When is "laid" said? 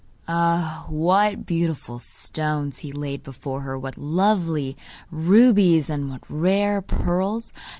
2.91-3.21